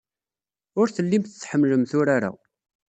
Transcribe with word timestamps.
Ur 0.79 0.87
tellimt 0.89 1.31
tḥemmlemt 1.41 1.91
urar-a. 1.99 2.31